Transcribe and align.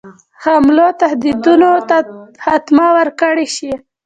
حملو 0.43 0.87
تهدیدونو 1.01 1.71
ته 1.89 1.97
خاتمه 2.43 2.87
ورکړه 2.97 3.45
شي. 3.55 3.71